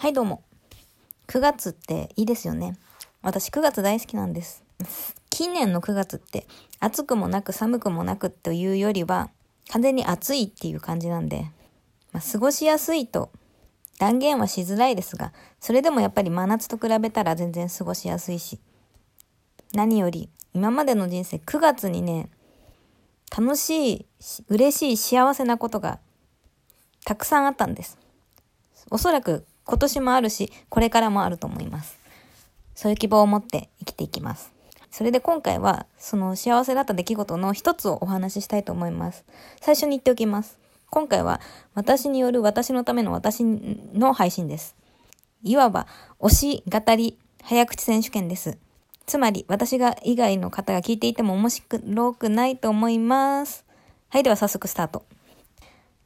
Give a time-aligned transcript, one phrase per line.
[0.00, 0.42] はいどうも。
[1.26, 2.78] 9月っていいですよね。
[3.20, 4.64] 私9月大好きなんです。
[5.28, 6.46] 近年の9月って
[6.78, 9.28] 暑くもなく寒くもなくというよりは
[9.68, 11.50] 完全に暑いっていう感じなんで、
[12.12, 13.30] まあ、過ごしやすいと
[13.98, 18.58] 断言はしづらいですが、それでもやっぱり真夏と比べたら全然過ごしやすいし、
[19.74, 22.30] 何より今までの人生9月にね、
[23.30, 24.06] 楽しい、
[24.48, 26.00] 嬉しい、幸せなことが
[27.04, 27.98] たくさんあったんです。
[28.90, 31.98] おそらく今年もあるし、これからもあると思います。
[32.74, 34.52] そういう希望を持って生きていきます。
[34.90, 39.24] それで今回は、その幸せだった出来事の一つをお話ししたいと思います。
[39.60, 40.58] 最初に言っておきます。
[40.90, 41.40] 今回は
[41.74, 44.74] 私による私のための私の配信です。
[45.44, 45.86] いわば
[46.18, 48.58] 推し語り早口選手権です。
[49.06, 53.64] つまり私が以外の方が聞いていても面白くないと思います。
[54.08, 55.04] はい、では早速スタート。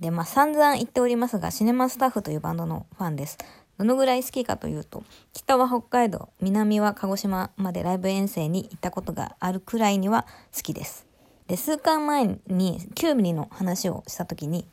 [0.00, 3.38] で、まあ散々言っておりますが、シネマスタッフというバンドのファンです。
[3.78, 11.06] どのぐらい好きかというと、北は北海道、南は鹿児島までライブ遠征に行ったことがあるくらいには好きです。
[11.46, 14.66] で、数巻前に9ミリの話をした時に、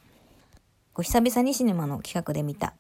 [0.94, 2.74] こう久々にシネマの企画で見た。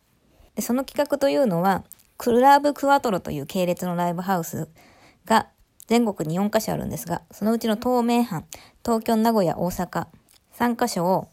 [0.56, 1.84] で、その企画というのは、
[2.18, 4.70] クラブクワトロという系列のライブハウス
[5.26, 5.48] が
[5.88, 8.44] 全国に4カ所あるんですが、そのうちの東名阪、
[8.84, 10.08] 東京、名古屋、大阪、
[10.58, 11.28] 3カ所を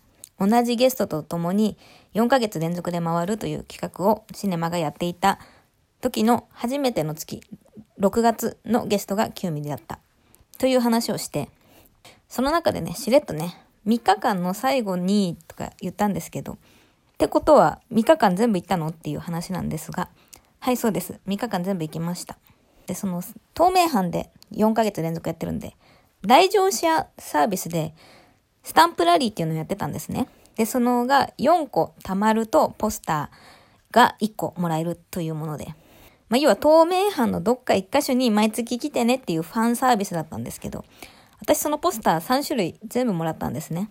[0.45, 1.79] 同じゲストと共に
[2.15, 5.39] 4ヶ月連続で回るという企画をシネマがやっていた
[6.01, 7.43] 時の初めての月、
[8.01, 10.01] 6月のゲストが9ミリだった。
[10.59, 11.48] という話をして、
[12.29, 16.57] その中でね、しれっとね、3日間の最後にとか言ったんですけど、っ
[17.19, 20.09] てことは3日間全部行ったのっていう話なんですが、
[20.59, 21.20] はい、そうです。
[21.29, 22.37] 3日間全部行きました。
[22.89, 23.23] で、その、
[23.55, 25.77] 透明版で4ヶ月連続やってるんで、
[26.23, 27.95] 来場者サービスで
[28.62, 30.28] スタンプラリーっていうのをやってたんですね。
[30.56, 35.74] で、そのが4個貯まるとポスターが1個もらえるというもので。
[36.28, 40.84] まあ、要は透明版のどっか1箇所に毎月来てねっていうファンサービスだったんですけど、
[41.40, 43.90] 私そのポスター3種類全部もらったんですね。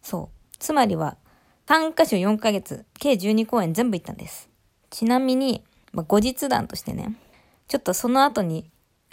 [0.00, 0.56] そう。
[0.58, 1.18] つまりは
[1.66, 4.48] 3箇所4ヶ月、計12公演全部行ったんです。
[4.88, 7.14] ちなみに、まあ、後日談としてね、
[7.68, 8.70] ちょっとその後に、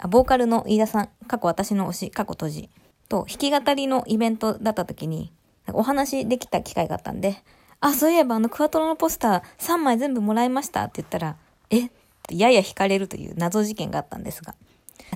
[0.08, 2.70] ボーカルの飯田さん、過去私の推し、過去閉じ、
[3.08, 5.32] と弾き語りのイベントだった時に、
[5.72, 7.42] お話できた機会があったんで、
[7.80, 11.36] あ、そういえばあのクワトロのポスター3枚全部もらいましたって言ったら、
[11.70, 11.90] え？
[12.30, 14.54] やや惹かれるという謎事件があったんですが。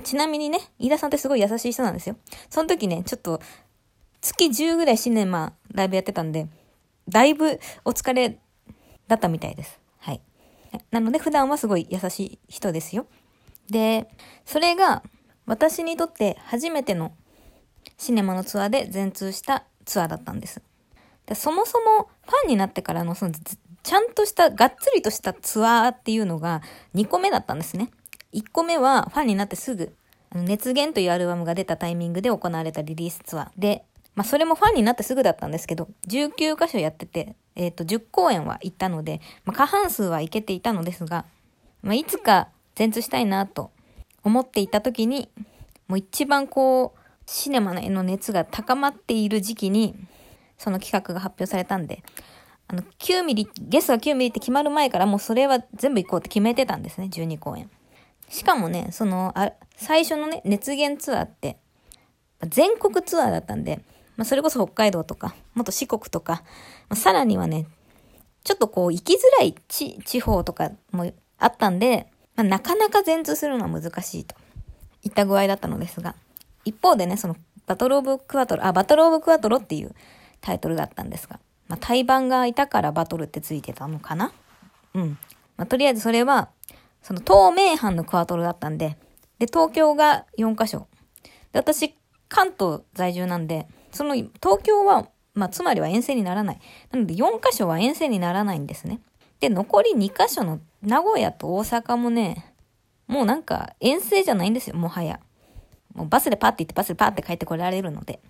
[0.05, 2.17] ちなみにね、飯田さんってすごい優しい人なんですよ。
[2.51, 3.41] その時ね、ちょっと、
[4.21, 6.49] 月10ぐらいシネマライブやってたんで、
[7.09, 8.39] だいぶお疲れ
[9.07, 9.81] だったみたいです。
[9.99, 10.21] はい。
[10.91, 13.07] なので普段はすごい優しい人ですよ。
[13.71, 14.09] で、
[14.45, 15.03] それが
[15.47, 17.13] 私にとって初めての
[17.99, 20.63] シネマのツアーで全通したツアーだったんです。
[21.27, 23.33] でそもそもファンになってからのその
[23.83, 26.63] ちゃんとしたがっつりとしたツアーっていうのが
[26.95, 27.91] 2個目だったんですね。
[28.33, 29.95] 1個目はファンになってすぐ、
[30.35, 33.85] 熱源というアルバムが出たタイミングで行われたリリースツアーで、
[34.15, 41.25] まあそれもファンになってすぐだったんですけど、19箇所やってて、えっ、ー、と10公演は行ったので、まあ過半数は行けていたのですが、
[41.83, 43.71] まあいつか全通したいなと
[44.23, 45.31] 思っていた時に、
[45.87, 46.98] もう一番こう、
[47.29, 49.95] シネマへの熱が高まっている時期に、
[50.57, 52.03] その企画が発表されたんで、
[52.69, 57.71] あの、9ミリ、ゲストが9ミリって決まる前からもうそれは全部行こうって決めてたんですね、12公演。
[58.31, 61.59] しかもね、その、あ最初のね、熱源ツアーって、
[62.49, 63.83] 全国ツアーだったんで、
[64.17, 66.43] まあ、それこそ北海道とか、もっと四国とか、
[66.89, 67.67] まあ、さらにはね、
[68.43, 74.35] ちょっとこう、行きづらい地、地方とかもあったんで、まあ、なかなか全通するのは難しいと
[75.05, 76.15] いった具合だったのですが、
[76.65, 77.37] 一方でね、その、
[77.67, 79.95] バトルオブクワトロ、あ、バトルオブクワトロっていう
[80.41, 81.39] タイトルだったんですが、
[81.69, 84.33] まあ、対バンがいたからバトルってついてたのかな？
[84.95, 85.19] うん。
[85.57, 86.49] まあ、とりあえずそれは、
[87.03, 88.97] その東名阪のクワトロだったんで、
[89.39, 90.89] で、東京が4カ所。
[91.53, 91.95] で、私、
[92.29, 96.61] 関東在住なんで、その東京は、まあ、つまりは遠征にならない。
[96.91, 99.01] なので、4カ所は遠征にならないんですね。
[99.41, 102.55] で、残り2カ所の名古屋と大阪もね、
[103.07, 105.21] もうなんか遠征じゃないんですよ、もはや。
[105.99, 108.21] もうバスでパッて行ってバスでパッて帰ってこられるので。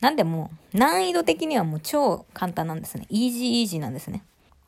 [0.00, 3.06] なんでも難易度的にはもう超簡単なんですね。
[3.08, 4.24] イージーイージーなんですね。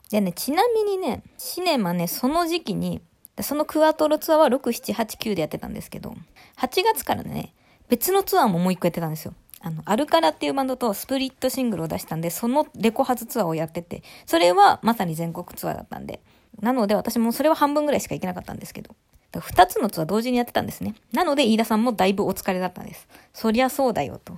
[0.09, 3.01] でね、ちなみにね、シネマね、その時期に
[3.41, 6.15] そのクワトロツアーは6、7、8、9でやってたんですけど、
[6.57, 7.53] 8月からね、
[7.89, 9.33] 別のツアーももう一個やってたんですよ。
[9.59, 16.21] あの、アルカラっていうバンドとスプリットシングルを出したんで、そのレコ発ツアーをやってて、それはまさに全国ツアーだったんで、
[16.61, 18.95] なので私もそれは半分ぐらいしか行けなかったんですけど、
[19.39, 20.95] 二つのツアー同時にやってたんですね。
[21.13, 23.07] なので飯田さんもだいぶお疲れだったんです。
[23.33, 24.37] そりゃそうだよと。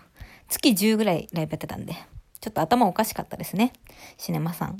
[0.50, 1.94] 月10ぐらいライブやってたんで、
[2.40, 3.74] ちょっと頭おかしかったですね。
[4.18, 4.78] シネマさん。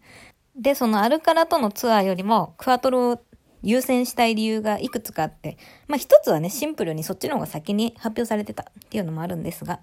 [0.56, 3.20] で、そのアルカラとのツアーよりもクワトロを
[3.62, 5.56] 優先したい理由がいくつかあって、
[5.88, 9.80] まあ一つはね、シンプルにそっちの方が先に発表されてたっていうのもあるんですが、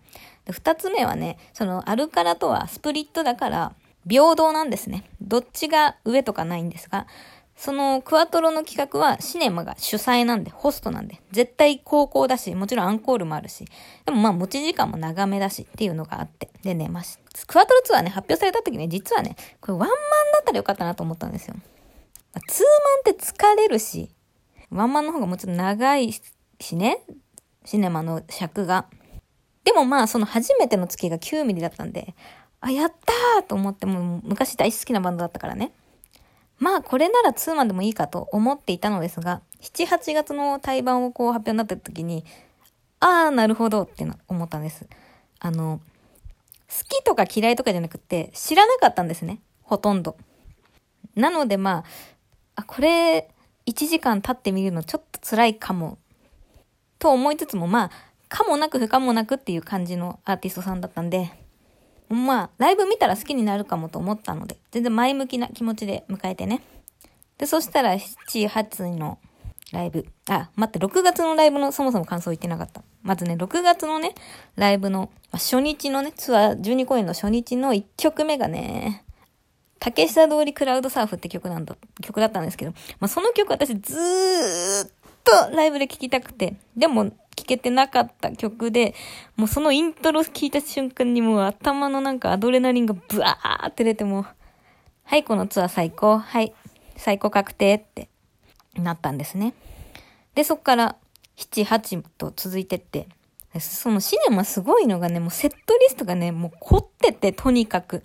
[0.49, 3.73] 二つ目はね、そのアルカラとはスプリットだから
[4.07, 5.03] 平等なんですね。
[5.21, 7.07] どっちが上とかないんですが、
[7.63, 13.63] そのクワトロの企画はシネマが主催なんで、ホストなんで、絶対高校だし、もちろんアンコールもあるし、
[14.03, 16.49] でもまあ持ち時間も長めだしっていうのがあって。
[16.61, 17.03] でね、まあ、
[17.47, 19.93] クワトロツアーね、発表された時ね、実はね、これワンマンだ
[20.41, 21.55] ったらよかったなと思ったんですよ。
[22.49, 22.65] ツー
[23.05, 24.09] マンって疲れるし、
[24.69, 26.99] ワンマンの方がもちろん長いしね、
[27.63, 28.87] シネマの尺が。
[29.63, 32.13] でもまあ、その初めての月が9ミリだったんで、
[32.59, 35.71] あ、やったーと思って、もう昔大好きなバンドだったからね。
[36.59, 42.25] まあ、これならツーマンでもいいかと思っていたのですが、7、8月の対バンをこう発表になった時に、
[42.99, 44.87] ああ、なるほどって思ったんです。
[45.39, 45.81] あの、
[46.69, 49.41] 好きとか嫌いとかじゃなくて、知らなかったんですね。
[49.61, 50.15] ほとんど。
[51.15, 51.83] なのでまあ、
[52.55, 53.29] あ、これ、
[53.65, 55.97] 1時間経ってみるのちょっと辛いかも。
[56.99, 57.91] と思いつつも、まあ、
[58.29, 61.31] かもなく不可もなくっていう感じのアーティストさんだったんで、
[62.09, 66.61] まあ、ライブ見たら好きになるかもと思ったので、全然前向きな気持ちで迎えてね。
[67.37, 69.19] で、そしたら7、8の
[69.71, 70.05] ライブ。
[70.29, 72.83] あ、待って、6月のライブのそもそも感想言ってなかった。
[73.01, 74.13] まずね、6月のね、
[74.55, 79.03] ライブの、初日のね、ツアー12公演の初日の1曲目がね、
[79.79, 84.91] 竹下通りクラウドサーフって曲なんだ、曲だったんですけど、まあ、その曲私ずーっ
[85.23, 87.11] とライブで聴きたくて、でも
[87.43, 88.95] 聴けてなかった曲で、
[89.35, 94.25] もうそのイントロ聴いた瞬間にもう頭のなんかアドレナリンがブワーって出ても
[95.05, 96.17] はい、このツアー最高。
[96.17, 96.53] はい、
[96.95, 98.09] 最高確定って
[98.75, 99.53] なったんですね。
[100.33, 100.95] で、そっから
[101.37, 103.07] 7、8と続いてって、
[103.59, 108.03] そのシネマすごいのがね、もうセットリストがね、もう凝ってて、とにかく。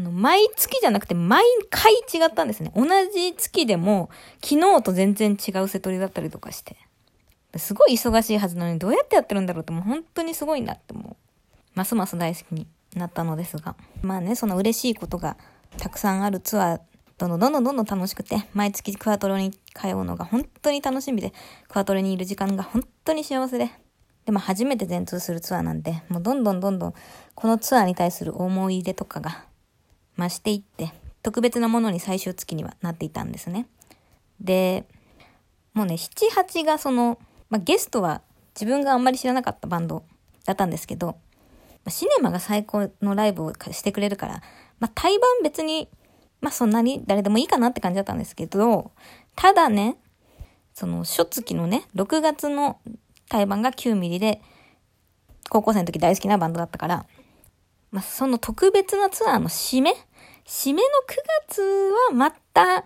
[0.00, 2.72] 毎月じゃなくて毎回違ったんですね。
[2.76, 4.10] 同じ月でも
[4.40, 6.76] 昨日と全然違う瀬取りだったりとかして。
[7.56, 11.16] すごい忙しいはずなのにどうやってやってるんだろうってもう本当にすごいなっても
[11.74, 13.76] う、ますます大好きになったのですが。
[14.02, 15.36] まあね、その嬉しいことが
[15.78, 16.80] たくさんあるツアー、
[17.16, 21.32] どんどんどんどんどんどん楽しくて、毎月クワトロに通うのが本当に楽しみで、
[21.68, 23.70] クワトロにいる時間が本当に幸せで。
[24.24, 26.94] でも初めて全通するツアーなんで、もうどんどんどんどん
[27.34, 29.44] このツアーに対する思い入れとかが
[30.18, 30.92] 増していって、
[31.22, 33.66] 特別なものに最終月にはなっていたんですね。
[34.40, 34.86] で、
[35.72, 37.18] もうね、7、8がその、
[37.50, 38.22] まあ、ゲストは
[38.54, 40.04] 自分があんまり知らなかったバンド
[40.44, 41.16] だったんですけど、
[41.88, 44.42] シネマが最高のライブをしてくれるから、
[44.80, 45.88] まあ、対バン別に、
[46.40, 48.92] まあ、そんなに誰でもいいかなって感じだったんですけど、
[49.36, 49.96] ただね、
[50.74, 52.78] その、初月のね、6月の
[53.28, 54.40] 対バンが9ミリで、
[55.48, 57.06] 高校生の時大好きなバンドだったから、
[57.90, 59.94] まあ、その特別なツアーの締め
[60.48, 61.16] 締めの9
[61.50, 61.62] 月
[62.10, 62.84] はまた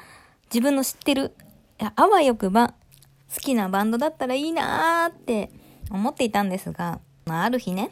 [0.53, 1.33] 自分の知ってる、
[1.79, 2.75] あわよくば
[3.33, 5.51] 好きなバンドだったらいいなーって
[5.91, 7.91] 思っていたんですが、まあ、る日ね、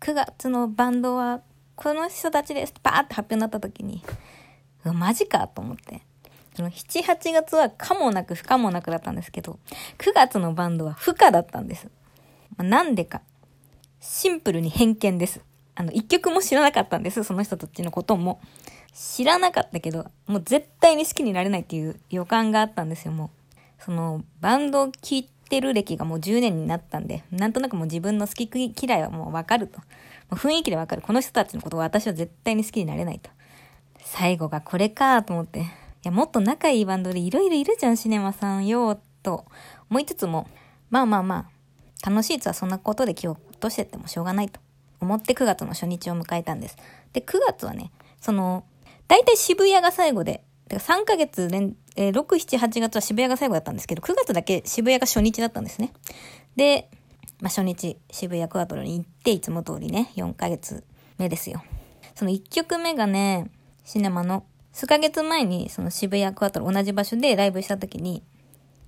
[0.00, 1.40] 9月のバンドは
[1.76, 4.02] この人たちですパーって発表になった時に、
[4.84, 6.02] マジかと思って。
[6.54, 9.58] その7、8月は可もなく不可もなくだったんですけど、
[9.98, 11.88] 9月のバンドは不可だったんです。
[12.56, 13.22] まあ、なんでか。
[14.00, 15.40] シンプルに偏見です。
[15.74, 18.40] あの、一曲も知らなかったんです、その人たちのことも。
[18.92, 23.41] 知らなかったけど、もう絶対に好きになれないっていう予感があったんですよ、もう。
[23.84, 28.48] その、バンドを聴いてる歴がもう10年になったんで、なんとなくもう自分の好き
[28.80, 29.78] 嫌いはもうわかると。
[29.78, 29.84] も
[30.32, 31.02] う雰囲気でわかる。
[31.02, 33.30] この人たちのことを私は絶対に好きになれないと。
[34.00, 35.60] 最後がこれかと思って。
[35.60, 35.64] い
[36.04, 39.44] や、もっと仲いいバンドでいろいろいるじゃん、シネマさんよ、と
[39.90, 40.48] 思いつつも、
[40.90, 41.48] まあまあま
[42.04, 44.60] あ、楽しいつはそんなことで気を落としてってもしょうがないと
[45.00, 46.76] 思って9月の初日を迎えたんです。
[47.12, 48.64] で、9月はね、その、
[49.06, 55.92] 大体渋谷が最後で、だから3ヶ月連、えー、6、7、8月は渋谷が最後だったんですけど、9月だけ渋谷が初日だったんですね。
[56.56, 56.88] で、
[57.40, 60.82] まあ、初日、渋谷クワトロに行って、いつも通りね、4ヶ月
[61.18, 61.62] 目ですよ。
[62.14, 63.50] その1曲目がね、
[63.84, 68.22] シネマの、数ヶ月前にその渋谷クワトロ同じ場所でライブした時に、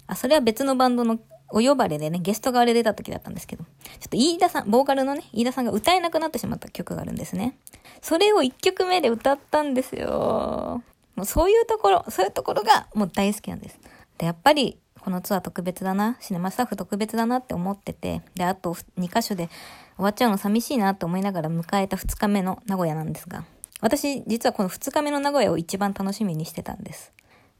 [0.06, 1.18] あ、それは別のバンドの
[1.50, 3.70] お呼ばれでね、ゲスト側で出た時だったんですけど、ちょ
[4.06, 7.58] っと飯田さん、ボーカルのね、飯田さんが歌えなくなってしまった曲があるんですね。
[8.00, 10.82] それを1曲目で歌ったんですよ。
[11.16, 13.78] もうそういうところ、そういうところがもう大好きなんです。
[14.18, 19.49] で、やっぱり、このツアー特別だな、シネマスタッフ特別だなって思ってて、で、あと2箇所で
[19.97, 23.44] 終わっちゃうの寂しいなって思いながら迎えた2日目の名古屋なんですが、
[23.80, 27.12] 私、実はこの2日目の名古屋を一番楽しみにしてたんです。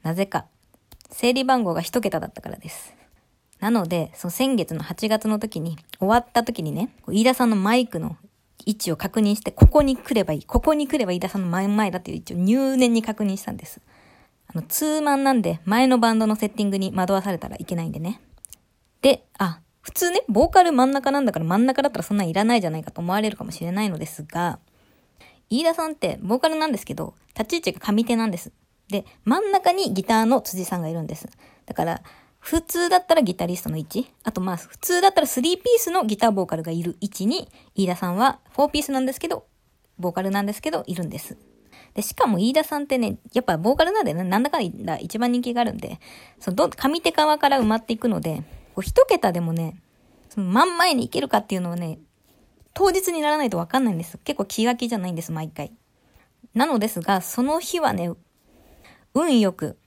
[0.03, 0.47] なぜか、
[1.11, 2.95] 整理番号が1桁だったからです。
[3.61, 8.17] なので、その先月の8月の時に、終わった時にね、飯田さんのマイクの
[8.67, 10.45] 位置を確認して、ここに来ればいい。
[10.45, 13.81] ここに来れば飯田さんの前々だっていう一応入念に確認したんです。
[14.47, 18.21] あの、ツーマンなんで、前のバンドのセッティングに惑わされたらいけないんでね。
[19.03, 24.59] で、あ、普通ね、ボーカル真ん中なんだから真ん中だったらそんなんいらないじゃないかと思われるかもしれないのですが、
[25.51, 28.53] 飯田さんってボーカルなんですけど、立ち位置が上手なんです。
[28.89, 31.29] で、真ん中にギターの辻さんがいるんです。
[31.67, 32.03] だから、
[32.45, 34.13] 普通だったらギタリストの位置。
[34.23, 39.47] あとまあ、普通だったら3ピースのギターボーカルがいる位置に、飯田さんは4ピースなんですけど、
[39.99, 41.39] ボーカルなんですけど、いるんです。
[41.95, 45.99] で、しかも飯田さんってね、やっぱボーカルなんでね、なんだかんだ一番人気があるんで、
[46.39, 48.43] そのど、上手側から埋まっていくので、
[48.75, 49.81] こう一桁でもね、
[50.29, 51.99] その真ん前に行けるかっていうのはね、
[52.75, 54.19] 当日にならないとわかんないんです。
[54.19, 55.73] 結構気が気じゃないんです、毎回。
[56.53, 58.11] なのですが、その日はね、
[59.15, 59.79] 運よく、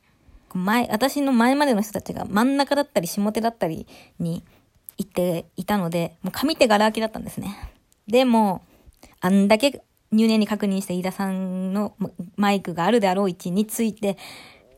[0.54, 3.88] 前、私の前までの人たちが真ん中だったり下手だったり
[4.20, 4.44] に
[4.98, 7.74] 行っていたので、もう上手がら空きだったんですね。
[8.08, 8.64] でも、
[9.20, 11.94] あんだけ入念に確認して飯田さんの
[12.38, 14.18] マイクがあるであろう位置について、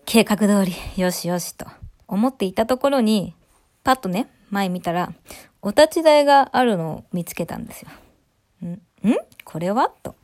[0.06, 1.68] 計画通り、よしよしと
[2.08, 3.36] 思っていたところに、
[3.84, 5.14] パッとね、前見たら、
[5.62, 7.90] お立ち台があるのを見つけたんですよ。
[8.66, 8.80] んん？
[9.44, 9.92] これは？
[10.02, 10.16] と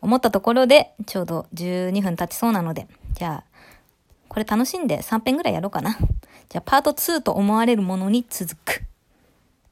[0.00, 3.45] 思ったところで、ちょうど12分経ちそうなので、じゃあ、
[4.36, 5.96] これ楽しんで3編ぐらいやろうかな。
[6.50, 8.82] じゃあ、パート2と思われるものに続く。